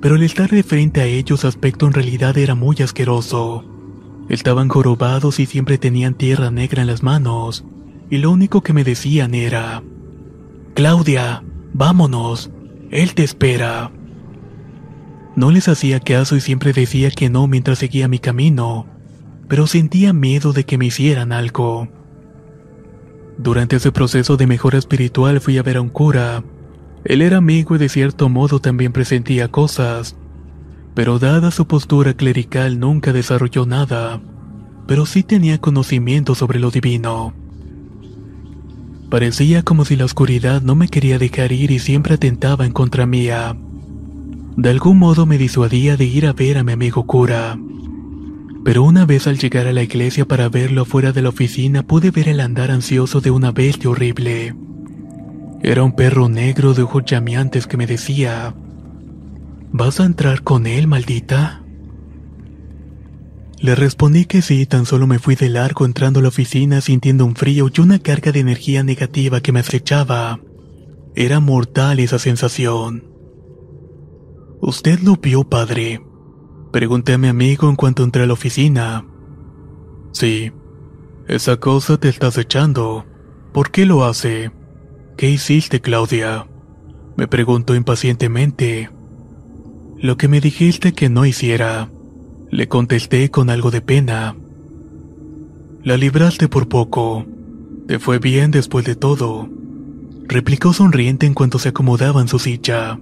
pero 0.03 0.17
al 0.17 0.23
estar 0.25 0.51
de 0.51 0.65
frente 0.65 1.01
a 1.01 1.07
ellos 1.07 1.41
su 1.41 1.47
aspecto 1.47 1.87
en 1.87 1.93
realidad 1.93 2.37
era 2.37 2.57
muy 2.57 2.77
asqueroso. 2.83 3.65
Estaban 4.29 4.69
jorobados 4.69 5.39
y 5.39 5.47
siempre 5.47 5.79
tenían 5.79 6.15
tierra 6.15 6.51
negra 6.51 6.83
en 6.83 6.89
las 6.89 7.05
manos, 7.05 7.65
y 8.11 8.19
lo 8.19 8.33
único 8.33 8.63
que 8.63 8.73
me 8.73 8.83
decían 8.83 9.33
era, 9.33 9.83
Claudia, 10.75 11.45
vámonos, 11.73 12.51
él 12.91 13.15
te 13.15 13.23
espera. 13.23 13.93
No 15.37 15.53
les 15.53 15.69
hacía 15.69 16.01
caso 16.01 16.35
y 16.35 16.41
siempre 16.41 16.73
decía 16.73 17.11
que 17.13 17.31
no 17.31 17.47
mientras 17.47 17.79
seguía 17.79 18.09
mi 18.09 18.19
camino, 18.19 18.87
pero 19.49 19.69
sentía 19.69 20.13
miedo 20.13 20.53
de 20.53 20.65
que 20.65 20.79
me 20.79 20.87
hicieran 20.87 21.31
algo. 21.31 21.89
Durante 23.39 23.77
ese 23.77 23.93
proceso 23.93 24.37
de 24.37 24.49
mejora 24.49 24.79
espiritual 24.79 25.41
fui 25.41 25.59
a 25.59 25.63
ver 25.63 25.77
a 25.77 25.81
un 25.81 25.91
cura. 25.91 26.43
Él 27.05 27.23
era 27.23 27.39
amigo 27.39 27.75
y 27.75 27.79
de 27.79 27.89
cierto 27.89 28.29
modo 28.29 28.61
también 28.61 28.93
presentía 28.93 29.49
cosas, 29.49 30.17
pero 30.95 31.19
dada 31.19 31.51
su 31.51 31.67
postura 31.67 32.15
clerical 32.15 32.79
nunca 32.79 33.13
desarrolló 33.13 33.67
nada, 33.67 34.21
pero 34.87 35.07
sí 35.07 35.23
tenía 35.23 35.59
conocimiento 35.59 36.35
sobre 36.35 36.61
lo 36.61 36.71
divino. 36.71 37.35
Parecía 39.11 39.63
como 39.63 39.85
si 39.85 39.97
la 39.97 40.05
oscuridad 40.05 40.63
no 40.63 40.75
me 40.75 40.89
quería 40.89 41.19
dejar 41.19 41.53
ir 41.53 41.71
y 41.71 41.79
siempre 41.79 42.15
atentaba 42.15 42.65
en 42.65 42.73
contra 42.73 43.05
mía. 43.05 43.57
De 44.57 44.71
algún 44.71 44.99
modo 44.99 45.27
me 45.27 45.39
disuadía 45.39 45.97
de 45.97 46.05
ir 46.05 46.27
a 46.27 46.33
ver 46.33 46.57
a 46.57 46.65
mi 46.65 46.73
amigo 46.73 47.05
cura. 47.07 47.59
Pero 48.65 48.85
una 48.85 49.05
vez 49.07 49.27
al 49.27 49.39
llegar 49.39 49.67
a 49.67 49.73
la 49.73 49.83
iglesia 49.83 50.27
para 50.27 50.49
verlo 50.49 50.85
fuera 50.85 51.13
de 51.13 51.21
la 51.21 51.31
oficina 51.31 51.83
pude 51.83 52.11
ver 52.11 52.29
el 52.29 52.41
andar 52.41 52.71
ansioso 52.71 53.21
de 53.21 53.31
una 53.31 53.51
bestia 53.51 53.91
horrible. 53.91 54.55
Era 55.62 55.85
un 55.85 55.92
perro 55.92 56.28
negro 56.28 56.75
de 56.75 56.83
ojos 56.83 57.04
llameantes 57.04 57.69
que 57.69 57.76
me 57.76 57.87
decía, 57.87 58.54
¿Vas 59.71 60.00
a 60.00 60.04
entrar 60.04 60.42
con 60.42 60.66
él, 60.66 60.88
maldita? 60.88 61.62
Le 63.59 63.76
respondí 63.76 64.25
que 64.25 64.42
sí, 64.42 64.66
tan 64.66 64.87
solo 64.87 65.07
me 65.07 65.21
fui 65.21 65.37
de 65.37 65.49
largo 65.49 65.87
entrando 65.87 66.19
a 66.19 66.23
la 66.23 66.31
oficina 66.31 66.81
sintiendo 66.81 67.25
un 67.25 67.37
frío 67.37 67.71
y 67.73 67.81
una 67.81 68.00
carga 68.00 68.33
de 68.33 68.40
energía 68.40 68.83
negativa 68.83 69.40
que 69.40 69.52
me 69.52 69.61
acechaba. 69.61 70.40
Era 71.14 71.38
mortal 71.38 72.00
esa 72.00 72.19
sensación. 72.19 73.04
¿Usted 74.61 74.99
lo 75.00 75.16
vio, 75.16 75.45
padre? 75.45 76.04
Pregunté 76.73 77.12
a 77.12 77.19
mi 77.19 77.28
amigo 77.28 77.69
en 77.69 77.76
cuanto 77.76 78.02
entré 78.02 78.25
a 78.25 78.26
la 78.26 78.33
oficina. 78.33 79.07
Sí, 80.11 80.50
esa 81.28 81.57
cosa 81.59 81.99
te 81.99 82.09
estás 82.09 82.37
echando. 82.37 83.07
¿Por 83.52 83.71
qué 83.71 83.87
lo 83.87 84.04
hace? 84.04 84.50
¿Qué 85.23 85.31
hiciste, 85.31 85.81
Claudia? 85.81 86.49
Me 87.16 87.29
preguntó 87.29 87.77
impacientemente. 87.77 88.90
Lo 89.97 90.16
que 90.16 90.27
me 90.27 90.40
dijiste 90.40 90.94
que 90.94 91.09
no 91.09 91.25
hiciera. 91.25 91.92
Le 92.51 92.66
contesté 92.66 93.31
con 93.31 93.49
algo 93.49 93.70
de 93.70 93.83
pena. 93.83 94.35
La 95.85 95.97
libraste 95.97 96.49
por 96.49 96.66
poco. 96.66 97.25
Te 97.87 98.01
fue 98.01 98.18
bien 98.18 98.51
después 98.51 98.85
de 98.85 98.97
todo. 98.97 99.49
Replicó 100.27 100.73
sonriente 100.73 101.25
en 101.25 101.35
cuanto 101.35 101.61
se 101.61 101.68
acomodaba 101.68 102.20
en 102.20 102.27
su 102.27 102.40
silla. 102.40 102.99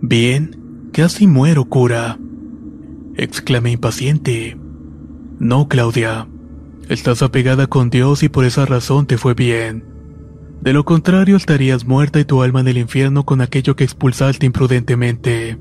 Bien, 0.00 0.88
casi 0.90 1.26
muero, 1.26 1.66
cura. 1.66 2.18
Exclamé 3.14 3.72
impaciente. 3.72 4.56
No, 5.38 5.68
Claudia. 5.68 6.28
Estás 6.88 7.20
apegada 7.22 7.66
con 7.66 7.90
Dios 7.90 8.22
y 8.22 8.30
por 8.30 8.46
esa 8.46 8.64
razón 8.64 9.04
te 9.04 9.18
fue 9.18 9.34
bien. 9.34 9.93
De 10.64 10.72
lo 10.72 10.86
contrario 10.86 11.36
estarías 11.36 11.84
muerta 11.84 12.20
y 12.20 12.24
tu 12.24 12.40
alma 12.40 12.60
en 12.60 12.68
el 12.68 12.78
infierno 12.78 13.26
con 13.26 13.42
aquello 13.42 13.76
que 13.76 13.84
expulsaste 13.84 14.46
imprudentemente. 14.46 15.58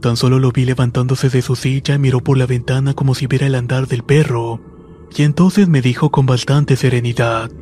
Tan 0.00 0.16
solo 0.16 0.40
lo 0.40 0.50
vi 0.50 0.64
levantándose 0.64 1.28
de 1.28 1.40
su 1.40 1.54
silla 1.54 1.94
y 1.94 1.98
miró 2.00 2.18
por 2.18 2.36
la 2.36 2.46
ventana 2.46 2.94
como 2.94 3.14
si 3.14 3.28
viera 3.28 3.46
el 3.46 3.54
andar 3.54 3.86
del 3.86 4.02
perro, 4.02 4.60
y 5.16 5.22
entonces 5.22 5.68
me 5.68 5.82
dijo 5.82 6.10
con 6.10 6.26
bastante 6.26 6.74
serenidad. 6.74 7.52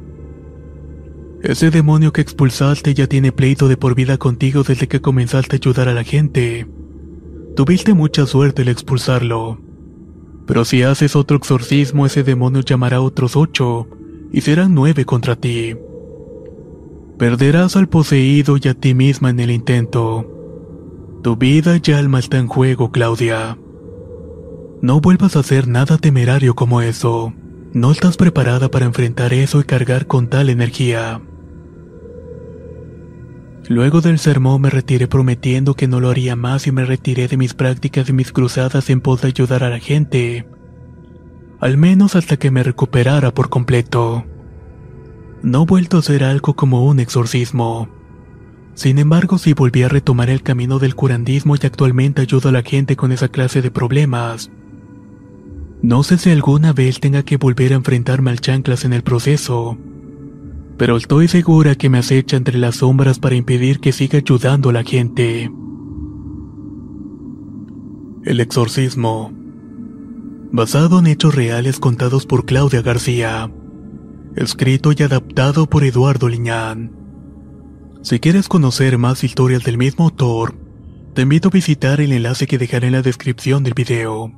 Ese 1.43 1.71
demonio 1.71 2.11
que 2.11 2.23
expulsaste 2.23 2.95
ya 2.95 3.07
tiene 3.07 3.31
pleito 3.31 3.69
de 3.69 3.77
por 3.77 3.95
vida 3.95 4.17
contigo 4.17 4.63
desde 4.63 4.89
que 4.89 5.03
comenzaste 5.03 5.57
a 5.57 5.59
ayudar 5.59 5.91
a 5.91 5.95
la 5.95 6.05
gente. 6.05 6.67
Tuviste 7.55 7.93
mucha 7.93 8.25
suerte 8.25 8.63
al 8.63 8.69
expulsarlo. 8.69 9.61
Pero 10.47 10.65
si 10.65 10.83
haces 10.85 11.17
otro 11.17 11.37
exorcismo, 11.37 12.07
ese 12.07 12.23
demonio 12.23 12.63
llamará 12.63 12.97
a 12.97 13.03
otros 13.03 13.37
ocho, 13.37 13.89
y 14.37 14.43
serán 14.43 14.75
nueve 14.75 15.07
contra 15.07 15.35
ti. 15.35 15.75
Perderás 17.19 17.75
al 17.75 17.89
poseído 17.89 18.59
y 18.63 18.69
a 18.69 18.75
ti 18.75 18.93
misma 18.93 19.31
en 19.31 19.41
el 19.41 19.51
intento. 19.51 20.31
Tu 21.23 21.37
vida 21.37 21.81
y 21.83 21.93
alma 21.93 22.19
está 22.19 22.37
en 22.37 22.47
juego, 22.47 22.93
Claudia. 22.93 23.57
No 24.83 25.01
vuelvas 25.01 25.37
a 25.37 25.39
hacer 25.39 25.69
nada 25.69 25.97
temerario 25.97 26.55
como 26.55 26.83
eso. 26.83 27.33
No 27.73 27.91
estás 27.91 28.19
preparada 28.19 28.71
para 28.71 28.85
enfrentar 28.85 29.33
eso 29.33 29.59
y 29.61 29.65
cargar 29.65 30.07
con 30.07 30.29
tal 30.29 30.51
energía. 30.51 31.23
Luego 33.71 34.03
del 34.03 34.19
sermón 34.19 34.61
me 34.61 34.69
retiré 34.69 35.09
prometiendo 35.09 35.73
que 35.73 35.89
no 35.89 35.99
lo 35.99 36.11
haría 36.11 36.37
más 36.37 36.67
y 36.67 36.73
me 36.73 36.85
retiré 36.85 37.27
de 37.27 37.39
mis 37.39 37.55
prácticas 37.55 38.11
y 38.11 38.13
mis 38.13 38.33
cruzadas 38.33 38.91
en 38.91 39.01
pos 39.01 39.23
de 39.23 39.29
ayudar 39.29 39.65
a 39.65 39.71
la 39.71 39.79
gente. 39.79 40.47
Al 41.61 41.77
menos 41.77 42.17
hasta 42.17 42.37
que 42.37 42.51
me 42.51 42.63
recuperara 42.63 43.33
por 43.33 43.49
completo. 43.49 44.25
No 45.43 45.63
he 45.63 45.67
vuelto 45.67 45.97
a 45.97 46.01
hacer 46.01 46.25
algo 46.25 46.55
como 46.55 46.85
un 46.85 47.01
exorcismo. 47.01 47.89
Sin 48.75 48.99
embargo, 48.99 49.39
sí 49.39 49.55
volví 49.55 49.83
a 49.83 49.89
retomar 49.89 50.29
el 50.29 50.43
camino 50.43 50.79
del 50.79 50.95
curandismo 50.95 51.57
y 51.57 51.67
actualmente 51.67 52.23
ayudo 52.23 52.51
a 52.51 52.53
la 52.53 52.63
gente 52.63 52.97
con 52.97 53.13
esa 53.13 53.29
clase 53.29 53.63
de 53.63 53.71
problemas. 53.71 54.51
No 55.83 56.03
sé 56.03 56.19
si 56.19 56.31
alguna 56.31 56.73
vez 56.73 57.01
tenga 57.01 57.23
que 57.23 57.37
volver 57.37 57.73
a 57.73 57.77
enfrentarme 57.77 58.31
al 58.31 58.41
chanclas 58.41 58.85
en 58.85 58.93
el 58.93 59.03
proceso 59.03 59.79
pero 60.77 60.97
estoy 60.97 61.29
segura 61.29 61.75
que 61.75 61.89
me 61.89 61.99
acecha 61.99 62.37
entre 62.37 62.59
las 62.59 62.77
sombras 62.77 63.19
para 63.19 63.35
impedir 63.35 63.81
que 63.81 63.93
siga 63.93 64.19
ayudando 64.19 64.71
a 64.71 64.73
la 64.73 64.85
gente. 64.85 65.51
El 68.25 68.41
exorcismo. 68.41 69.33
Basado 70.53 71.01
en 71.01 71.07
hechos 71.09 71.35
reales 71.35 71.81
contados 71.81 72.25
por 72.25 72.47
Claudia 72.47 72.81
García. 72.81 73.51
Escrito 74.37 74.93
y 74.97 75.03
adaptado 75.03 75.67
por 75.69 75.85
Eduardo 75.85 76.29
Liñán. 76.29 76.93
Si 78.03 78.21
quieres 78.21 78.49
conocer 78.49 78.97
más 78.97 79.25
historias 79.25 79.65
del 79.65 79.77
mismo 79.77 80.05
autor, 80.05 80.55
te 81.15 81.23
invito 81.23 81.49
a 81.49 81.51
visitar 81.51 82.01
el 82.01 82.13
enlace 82.13 82.47
que 82.47 82.59
dejaré 82.59 82.87
en 82.87 82.93
la 82.93 83.03
descripción 83.03 83.65
del 83.65 83.75
video. 83.75 84.33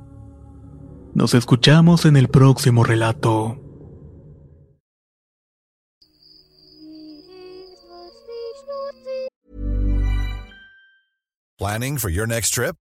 Nos 1.13 1.33
escuchamos 1.33 2.05
en 2.05 2.17
el 2.17 2.27
próximo 2.27 2.83
relato. 2.83 3.61
Planning 11.57 11.97
for 11.97 12.09
your 12.09 12.27
next 12.27 12.53
trip? 12.53 12.75